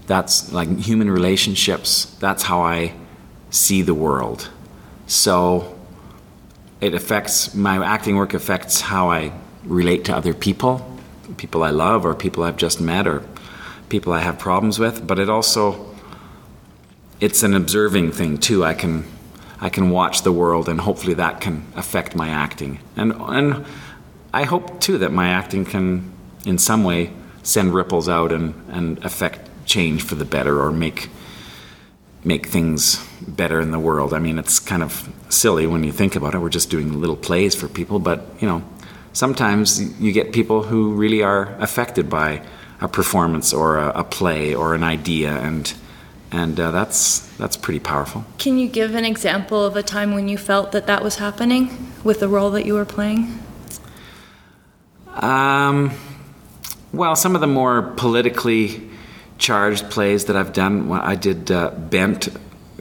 That's 0.06 0.52
like 0.52 0.68
human 0.78 1.10
relationships. 1.10 2.14
That's 2.20 2.42
how 2.42 2.60
I 2.60 2.92
see 3.50 3.82
the 3.82 3.94
world. 3.94 4.50
So 5.06 5.76
it 6.80 6.94
affects 6.94 7.54
my 7.54 7.84
acting 7.84 8.16
work 8.16 8.34
affects 8.34 8.82
how 8.82 9.10
I 9.10 9.32
relate 9.64 10.04
to 10.04 10.16
other 10.16 10.34
people, 10.34 10.86
people 11.38 11.64
I 11.64 11.70
love 11.70 12.04
or 12.04 12.14
people 12.14 12.44
I've 12.44 12.56
just 12.56 12.80
met 12.80 13.06
or 13.06 13.24
people 13.88 14.12
I 14.12 14.20
have 14.20 14.38
problems 14.38 14.78
with, 14.78 15.06
but 15.06 15.18
it 15.18 15.30
also 15.30 15.86
it's 17.20 17.42
an 17.42 17.54
observing 17.54 18.12
thing 18.12 18.38
too. 18.38 18.64
I 18.64 18.74
can 18.74 19.04
I 19.60 19.70
can 19.70 19.90
watch 19.90 20.22
the 20.22 20.32
world 20.32 20.68
and 20.68 20.80
hopefully 20.80 21.14
that 21.14 21.40
can 21.40 21.64
affect 21.74 22.14
my 22.14 22.28
acting. 22.28 22.80
And 22.96 23.12
and 23.18 23.64
I 24.36 24.42
hope 24.42 24.82
too 24.82 24.98
that 24.98 25.12
my 25.12 25.28
acting 25.28 25.64
can 25.64 26.12
in 26.44 26.58
some 26.58 26.84
way 26.84 27.10
send 27.42 27.72
ripples 27.72 28.06
out 28.06 28.32
and, 28.32 28.52
and 28.68 29.02
affect 29.02 29.48
change 29.64 30.02
for 30.02 30.14
the 30.14 30.26
better 30.26 30.60
or 30.60 30.70
make 30.70 31.08
make 32.22 32.48
things 32.48 33.02
better 33.26 33.62
in 33.62 33.70
the 33.70 33.78
world. 33.78 34.12
I 34.12 34.18
mean, 34.18 34.38
it's 34.38 34.58
kind 34.58 34.82
of 34.82 35.10
silly 35.30 35.66
when 35.66 35.84
you 35.84 35.92
think 35.92 36.16
about 36.16 36.34
it. 36.34 36.40
We're 36.40 36.50
just 36.50 36.68
doing 36.68 37.00
little 37.00 37.16
plays 37.16 37.54
for 37.54 37.66
people, 37.66 37.98
but 37.98 38.26
you 38.38 38.46
know, 38.46 38.62
sometimes 39.14 39.80
you 39.98 40.12
get 40.12 40.34
people 40.34 40.64
who 40.64 40.92
really 40.92 41.22
are 41.22 41.56
affected 41.58 42.10
by 42.10 42.42
a 42.82 42.88
performance 42.88 43.54
or 43.54 43.78
a, 43.78 43.88
a 44.00 44.04
play 44.04 44.54
or 44.54 44.74
an 44.74 44.84
idea, 44.84 45.30
and 45.30 45.72
and 46.30 46.60
uh, 46.60 46.72
that's 46.72 47.20
that's 47.38 47.56
pretty 47.56 47.80
powerful. 47.80 48.26
Can 48.36 48.58
you 48.58 48.68
give 48.68 48.94
an 48.94 49.06
example 49.06 49.64
of 49.64 49.76
a 49.76 49.82
time 49.82 50.12
when 50.12 50.28
you 50.28 50.36
felt 50.36 50.72
that 50.72 50.86
that 50.88 51.02
was 51.02 51.16
happening 51.16 51.70
with 52.04 52.20
the 52.20 52.28
role 52.28 52.50
that 52.50 52.66
you 52.66 52.74
were 52.74 52.84
playing? 52.84 53.42
Um, 55.22 55.92
well, 56.92 57.16
some 57.16 57.34
of 57.34 57.40
the 57.40 57.46
more 57.46 57.82
politically 57.82 58.88
charged 59.38 59.90
plays 59.90 60.26
that 60.26 60.36
I've 60.36 60.52
done. 60.52 60.90
I 60.92 61.14
did 61.14 61.50
uh, 61.50 61.70
Bent 61.70 62.28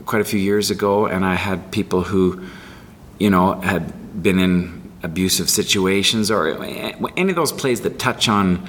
quite 0.06 0.22
a 0.22 0.26
few 0.26 0.40
years 0.40 0.72
ago, 0.72 1.06
and 1.06 1.26
I 1.26 1.36
had 1.36 1.72
people 1.72 2.04
who, 2.04 2.46
you 3.20 3.30
know, 3.30 3.60
had 3.62 4.22
been 4.22 4.40
in 4.40 4.92
abusive 5.04 5.50
situations 5.50 6.32
or 6.32 6.64
any 6.64 7.30
of 7.30 7.36
those 7.36 7.52
plays 7.52 7.82
that 7.82 8.00
touch 8.00 8.28
on 8.28 8.68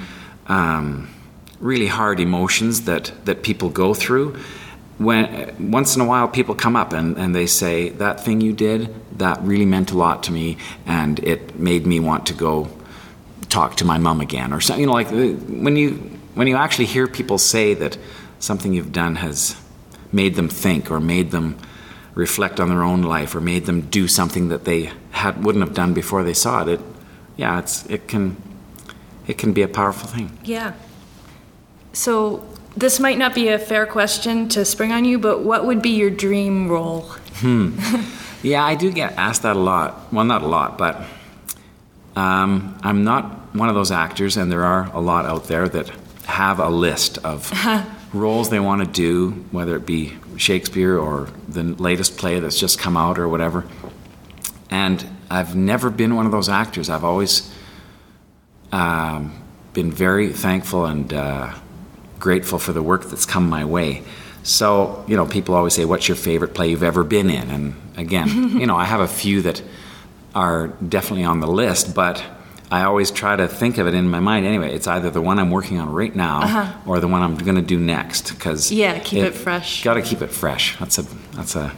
um, 0.49 1.09
really 1.61 1.87
hard 1.87 2.21
emotions 2.21 2.83
that, 2.83 3.13
that 3.25 3.43
people 3.43 3.71
go 3.71 3.95
through. 3.95 4.37
When 4.99 5.71
once 5.71 5.95
in 5.95 6.03
a 6.03 6.07
while 6.07 6.29
people 6.29 6.55
come 6.55 6.75
up 6.75 6.93
and, 6.93 7.19
and 7.19 7.35
they 7.35 7.47
say 7.47 7.91
that 7.91 8.25
thing 8.25 8.41
you 8.41 8.53
did 8.53 8.95
that 9.19 9.41
really 9.43 9.67
meant 9.67 9.91
a 9.93 9.97
lot 9.97 10.23
to 10.25 10.33
me 10.33 10.57
and 10.87 11.19
it 11.21 11.59
made 11.59 11.87
me 11.87 12.01
want 12.01 12.27
to 12.27 12.35
go 12.35 12.69
talk 13.57 13.75
to 13.77 13.87
my 13.87 13.99
mom 14.07 14.21
again 14.21 14.53
or 14.53 14.61
something 14.61 14.83
you 14.83 14.87
know 14.87 14.93
like 14.93 15.11
when 15.67 15.77
you 15.77 15.91
when 16.35 16.47
you 16.47 16.57
actually 16.57 16.85
hear 16.85 17.07
people 17.07 17.39
say 17.39 17.73
that 17.73 17.97
something 18.39 18.75
you've 18.75 18.93
done 18.93 19.15
has 19.17 19.57
made 20.13 20.35
them 20.35 20.49
think 20.49 20.91
or 20.91 21.01
made 21.01 21.31
them 21.31 21.57
reflect 22.15 22.61
on 22.61 22.69
their 22.69 22.83
own 22.83 23.03
life 23.03 23.35
or 23.35 23.41
made 23.41 23.65
them 23.67 23.81
do 23.83 24.09
something 24.09 24.49
that 24.49 24.65
they 24.65 24.91
had 25.11 25.43
wouldn't 25.45 25.65
have 25.65 25.75
done 25.75 25.95
before 25.95 26.23
they 26.23 26.35
saw 26.35 26.63
it, 26.63 26.69
it 26.69 26.81
yeah, 27.37 27.59
it's 27.59 27.87
it 27.87 28.09
can 28.09 28.37
it 29.27 29.39
can 29.39 29.53
be 29.53 29.63
a 29.63 29.69
powerful 29.69 30.09
thing. 30.09 30.39
Yeah. 30.45 30.73
So 31.93 32.47
this 32.77 33.01
might 33.01 33.19
not 33.19 33.35
be 33.35 33.49
a 33.49 33.59
fair 33.59 33.87
question 33.87 34.49
to 34.51 34.65
spring 34.65 34.93
on 34.93 35.05
you, 35.05 35.19
but 35.19 35.45
what 35.45 35.65
would 35.67 35.83
be 35.83 35.91
your 35.91 36.11
dream 36.11 36.69
role? 36.69 37.03
Hmm. 37.41 37.79
yeah, 38.43 38.65
I 38.65 38.75
do 38.75 38.91
get 38.93 39.13
asked 39.13 39.43
that 39.43 39.57
a 39.57 39.59
lot. 39.59 40.13
Well, 40.13 40.25
not 40.25 40.43
a 40.43 40.47
lot, 40.47 40.79
but 40.79 41.03
um, 42.17 42.79
I'm 42.83 43.05
not 43.05 43.55
one 43.55 43.69
of 43.69 43.75
those 43.75 43.91
actors, 43.91 44.37
and 44.37 44.51
there 44.51 44.65
are 44.65 44.91
a 44.93 45.01
lot 45.01 45.27
out 45.27 45.45
there 45.45 45.69
that 45.69 45.91
have 46.25 46.59
a 46.59 46.69
list 46.69 47.19
of 47.19 47.53
roles 48.13 48.51
they 48.51 48.59
want 48.59 48.83
to 48.83 48.91
do, 48.91 49.31
whether 49.51 49.77
it 49.77 49.87
be 49.87 50.17
Shakespeare 50.37 50.99
or 50.99 51.29
the 51.49 51.63
latest 51.63 52.17
play 52.17 52.41
that's 52.41 52.59
just 52.59 52.79
come 52.79 52.97
out 52.97 53.19
or 53.19 53.29
whatever. 53.29 53.65
And 54.71 55.07
I've 55.31 55.55
never 55.55 55.91
been 55.91 56.17
one 56.17 56.27
of 56.27 56.33
those 56.33 56.49
actors. 56.49 56.91
I've 56.91 57.05
always 57.05 57.53
um, 58.73 59.43
been 59.73 59.93
very 59.93 60.33
thankful 60.33 60.87
and 60.87 61.13
uh, 61.13 61.55
grateful 62.19 62.59
for 62.59 62.73
the 62.73 62.83
work 62.83 63.05
that's 63.05 63.27
come 63.27 63.49
my 63.49 63.65
way. 63.65 64.03
So, 64.43 65.05
you 65.07 65.17
know, 65.17 65.27
people 65.27 65.55
always 65.55 65.75
say, 65.75 65.85
What's 65.85 66.09
your 66.09 66.17
favorite 66.17 66.55
play 66.55 66.71
you've 66.71 66.83
ever 66.83 67.05
been 67.05 67.31
in? 67.31 67.51
And 67.51 67.75
again, 67.97 68.29
you 68.59 68.67
know, 68.67 68.77
I 68.77 68.85
have 68.85 69.01
a 69.01 69.09
few 69.09 69.43
that 69.43 69.63
are 70.37 70.69
definitely 70.87 71.25
on 71.25 71.41
the 71.41 71.47
list, 71.47 71.95
but 71.95 72.23
I 72.71 72.83
always 72.85 73.11
try 73.11 73.37
to 73.37 73.49
think 73.49 73.79
of 73.79 73.87
it 73.87 73.95
in 73.95 74.09
my 74.11 74.21
mind 74.21 74.45
anyway. 74.45 74.75
It's 74.75 74.87
either 74.87 75.09
the 75.11 75.23
one 75.23 75.39
I'm 75.39 75.51
working 75.51 75.81
on 75.81 75.91
right 75.93 76.15
now 76.15 76.43
Uh-huh. 76.43 76.73
or 76.85 77.01
the 77.01 77.09
one 77.09 77.23
I'm 77.23 77.37
going 77.37 77.57
to 77.57 77.63
do 77.63 77.79
next. 77.79 78.33
Because 78.35 78.71
Yeah, 78.71 78.99
keep 78.99 79.23
it 79.25 79.35
fresh. 79.35 79.83
Got 79.83 79.95
to 79.95 80.03
keep 80.03 80.21
it 80.21 80.31
fresh. 80.31 80.77
That's 80.79 80.99
a 80.99 81.05
that's 81.37 81.57
a 81.57 81.73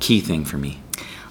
key 0.00 0.20
thing 0.20 0.44
for 0.44 0.58
me. 0.58 0.80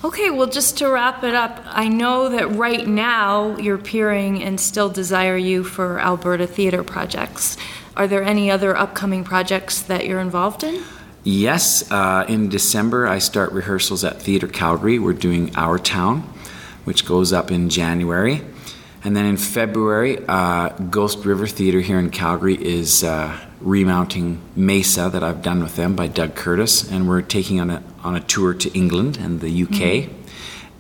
Okay, 0.04 0.30
well, 0.30 0.48
just 0.48 0.78
to 0.78 0.88
wrap 0.90 1.24
it 1.24 1.34
up, 1.34 1.60
I 1.66 1.88
know 1.90 2.30
that 2.30 2.48
right 2.56 2.86
now 2.88 3.58
you're 3.58 3.80
peering 3.80 4.44
and 4.44 4.60
still 4.60 4.90
desire 4.90 5.36
you 5.38 5.64
for 5.64 6.00
Alberta 6.00 6.46
theater 6.48 6.84
projects. 6.84 7.58
Are 7.98 8.08
there 8.08 8.24
any 8.24 8.52
other 8.52 8.78
upcoming 8.78 9.24
projects 9.24 9.82
that 9.82 10.06
you're 10.06 10.20
involved 10.22 10.64
in? 10.64 10.84
Yes, 11.24 11.92
uh, 11.92 12.26
in 12.30 12.48
December 12.48 13.08
I 13.08 13.18
start 13.20 13.52
rehearsals 13.52 14.04
at 14.04 14.22
Theatre 14.22 14.48
Calgary. 14.48 15.00
We're 15.00 15.14
doing 15.14 15.52
Our 15.58 15.80
Town, 15.80 16.24
which 16.88 17.06
goes 17.06 17.34
up 17.34 17.52
in 17.52 17.70
January. 17.70 18.42
And 19.04 19.14
then 19.14 19.26
in 19.26 19.36
February, 19.36 20.24
uh, 20.26 20.70
Ghost 20.70 21.26
River 21.26 21.46
Theatre 21.46 21.82
here 21.82 22.00
in 22.00 22.12
Calgary 22.12 22.56
is 22.56 23.04
uh, 23.04 23.38
remounting 23.60 24.40
Mesa 24.56 25.10
that 25.10 25.22
I've 25.22 25.42
done 25.42 25.62
with 25.62 25.76
them 25.76 25.98
by 25.98 26.08
Doug 26.08 26.36
Curtis, 26.36 26.90
and 26.90 27.10
we're 27.10 27.22
taking 27.22 27.60
on 27.60 27.70
a 27.70 27.84
on 28.06 28.16
a 28.16 28.22
tour 28.22 28.54
to 28.54 28.72
England 28.74 29.18
and 29.18 29.42
the 29.42 29.64
UK. 29.64 30.10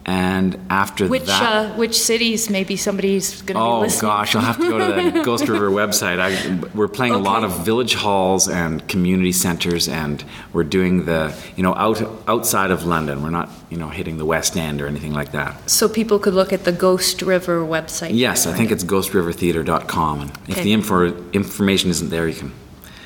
And 0.10 0.58
after 0.70 1.06
Which 1.06 1.26
that, 1.26 1.42
uh, 1.42 1.74
which 1.76 2.00
cities? 2.00 2.50
Maybe 2.50 2.78
somebody's 2.78 3.42
going 3.42 3.48
to 3.48 3.54
be 3.56 3.60
Oh 3.60 3.82
listening. 3.82 4.10
gosh, 4.10 4.36
I'll 4.36 4.42
have 4.42 4.58
to 4.58 4.70
go 4.70 4.78
to 4.78 5.12
the 5.12 5.22
Ghost 5.26 5.50
River 5.50 5.70
website. 5.70 6.18
I, 6.22 6.30
we're 6.74 6.88
playing 6.88 7.14
a 7.14 7.18
lot 7.18 7.44
of 7.44 7.66
village 7.66 7.94
halls 7.96 8.48
and 8.48 8.88
community 8.88 9.34
centers, 9.34 9.90
and 9.90 10.24
we're 10.54 10.64
doing 10.64 11.04
the 11.04 11.36
you 11.58 11.64
know 11.64 11.76
out 11.76 12.02
outside 12.26 12.72
of 12.72 12.86
London. 12.86 13.22
We're 13.22 13.32
not 13.32 13.50
you 13.70 13.76
know 13.78 13.90
hitting 13.90 14.18
the 14.18 14.24
West 14.24 14.56
End 14.56 14.82
or 14.82 14.88
anything 14.88 15.14
like 15.14 15.34
that. 15.34 15.70
So 15.70 15.90
people 15.90 16.20
could 16.20 16.34
look 16.34 16.54
at 16.54 16.64
the 16.64 16.72
Ghost 16.72 17.22
River 17.22 17.60
website. 17.66 18.12
Yes, 18.14 18.48
I 18.48 18.54
think 18.54 18.72
it's 18.72 18.86
ghostrivertheater.com, 18.86 20.22
and 20.22 20.32
if 20.48 20.64
the 20.64 20.72
info, 20.72 21.14
information 21.34 21.90
isn't 21.90 22.10
there, 22.10 22.30
you 22.30 22.36
can 22.36 22.52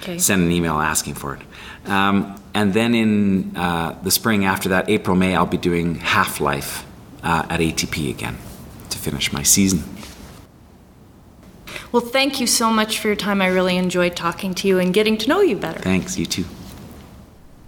Okay. 0.04 0.18
send 0.18 0.44
an 0.44 0.52
email 0.52 0.80
asking 0.80 1.14
for 1.16 1.36
it. 1.36 1.42
Um, 1.90 2.36
and 2.56 2.74
then 2.74 2.96
in 2.96 3.56
uh, 3.56 3.96
the 4.04 4.10
spring 4.12 4.46
after 4.46 4.70
that, 4.70 4.90
April 4.90 5.16
May, 5.16 5.36
I'll 5.36 5.46
be 5.46 5.58
doing 5.58 5.96
Half 5.96 6.40
Life 6.42 6.86
uh, 7.24 7.46
at 7.50 7.60
ATP 7.60 8.10
again 8.10 8.38
to 8.90 8.98
finish 8.98 9.32
my 9.32 9.44
season. 9.44 9.84
Well, 11.92 12.02
thank 12.02 12.40
you 12.40 12.48
so 12.48 12.72
much 12.72 13.00
for 13.00 13.08
your 13.08 13.16
time. 13.16 13.42
I 13.42 13.48
really 13.48 13.78
enjoyed 13.78 14.16
talking 14.16 14.54
to 14.56 14.68
you 14.68 14.80
and 14.80 14.94
getting 14.94 15.18
to 15.18 15.28
know 15.28 15.42
you 15.42 15.58
better. 15.58 15.80
Thanks, 15.80 16.18
you 16.18 16.26
too. 16.26 16.46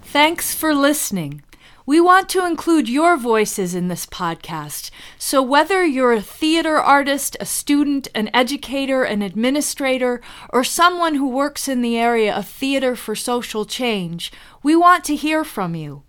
Thanks 0.03 0.53
for 0.53 0.73
listening. 0.73 1.41
We 1.85 1.99
want 1.99 2.29
to 2.29 2.45
include 2.45 2.87
your 2.87 3.17
voices 3.17 3.75
in 3.75 3.89
this 3.89 4.05
podcast. 4.05 4.89
So, 5.17 5.41
whether 5.41 5.83
you're 5.85 6.13
a 6.13 6.21
theater 6.21 6.77
artist, 6.77 7.35
a 7.41 7.45
student, 7.45 8.07
an 8.15 8.29
educator, 8.33 9.03
an 9.03 9.21
administrator, 9.21 10.21
or 10.53 10.63
someone 10.63 11.15
who 11.15 11.27
works 11.27 11.67
in 11.67 11.81
the 11.81 11.97
area 11.97 12.33
of 12.33 12.47
theater 12.47 12.95
for 12.95 13.15
social 13.15 13.65
change, 13.65 14.31
we 14.61 14.77
want 14.77 15.03
to 15.05 15.17
hear 15.17 15.43
from 15.43 15.75
you. 15.75 16.03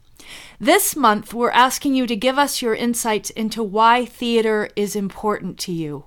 This 0.59 0.97
month, 0.97 1.35
we're 1.35 1.50
asking 1.50 1.95
you 1.95 2.07
to 2.07 2.16
give 2.16 2.38
us 2.38 2.62
your 2.62 2.75
insights 2.75 3.31
into 3.31 3.62
why 3.62 4.04
theater 4.04 4.71
is 4.76 4.97
important 4.97 5.59
to 5.61 5.73
you 5.73 6.04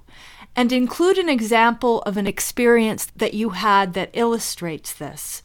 and 0.55 0.71
include 0.71 1.19
an 1.19 1.29
example 1.29 2.01
of 2.01 2.17
an 2.17 2.25
experience 2.25 3.05
that 3.15 3.35
you 3.35 3.49
had 3.49 3.93
that 3.93 4.09
illustrates 4.13 4.91
this. 4.91 5.43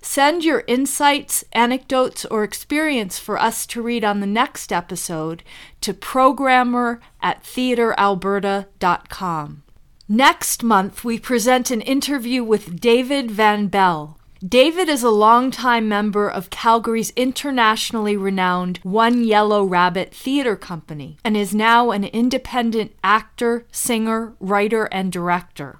Send 0.00 0.44
your 0.44 0.62
insights, 0.66 1.44
anecdotes, 1.52 2.24
or 2.24 2.42
experience 2.44 3.18
for 3.18 3.38
us 3.38 3.66
to 3.66 3.82
read 3.82 4.04
on 4.04 4.20
the 4.20 4.26
next 4.26 4.72
episode 4.72 5.42
to 5.80 5.92
programmer 5.92 7.00
at 7.20 7.42
theateralberta.com. 7.42 9.62
Next 10.08 10.62
month, 10.62 11.04
we 11.04 11.18
present 11.18 11.70
an 11.70 11.80
interview 11.80 12.44
with 12.44 12.80
David 12.80 13.30
Van 13.30 13.68
Belle. 13.68 14.18
David 14.46 14.88
is 14.88 15.04
a 15.04 15.10
longtime 15.10 15.88
member 15.88 16.28
of 16.28 16.50
Calgary's 16.50 17.10
internationally 17.14 18.16
renowned 18.16 18.80
One 18.82 19.22
Yellow 19.22 19.62
Rabbit 19.62 20.12
Theater 20.12 20.56
Company 20.56 21.16
and 21.22 21.36
is 21.36 21.54
now 21.54 21.92
an 21.92 22.02
independent 22.02 22.92
actor, 23.04 23.64
singer, 23.70 24.34
writer, 24.40 24.86
and 24.86 25.12
director. 25.12 25.78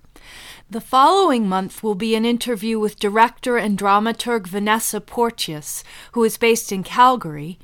The 0.71 0.81
following 0.81 1.49
month 1.49 1.83
will 1.83 1.97
be 1.97 2.15
an 2.15 2.25
interview 2.25 2.79
with 2.79 3.01
director 3.01 3.57
and 3.57 3.77
dramaturg 3.77 4.47
Vanessa 4.47 5.01
Porteous, 5.01 5.83
who 6.13 6.23
is 6.23 6.39
based 6.39 6.71
in 6.71 6.85
Calgary. 6.85 7.59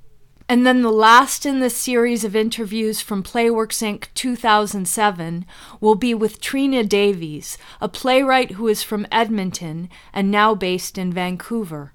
And 0.50 0.66
then 0.66 0.80
the 0.80 0.90
last 0.90 1.44
in 1.44 1.60
the 1.60 1.68
series 1.68 2.24
of 2.24 2.34
interviews 2.34 3.02
from 3.02 3.22
PlayWorks 3.22 3.82
Ink 3.82 4.10
2007 4.14 5.44
will 5.78 5.94
be 5.94 6.14
with 6.14 6.40
Trina 6.40 6.82
Davies, 6.82 7.58
a 7.82 7.88
playwright 7.88 8.52
who 8.52 8.66
is 8.66 8.82
from 8.82 9.06
Edmonton 9.12 9.90
and 10.10 10.30
now 10.30 10.54
based 10.54 10.96
in 10.96 11.12
Vancouver. 11.12 11.92